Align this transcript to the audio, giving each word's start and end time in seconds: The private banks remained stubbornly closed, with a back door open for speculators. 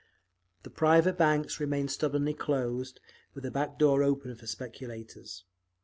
The 0.63 0.71
private 0.71 1.15
banks 1.15 1.59
remained 1.59 1.91
stubbornly 1.91 2.33
closed, 2.33 2.99
with 3.35 3.45
a 3.45 3.51
back 3.51 3.77
door 3.77 4.01
open 4.01 4.33
for 4.33 4.47
speculators. 4.47 5.43